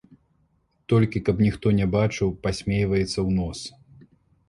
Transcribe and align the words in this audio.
Толькі, 0.93 1.21
каб 1.27 1.45
ніхто 1.45 1.75
не 1.81 1.87
бачыў, 1.99 2.35
пасмейваецца 2.47 3.15
ў 3.27 3.29
нос. 3.41 3.59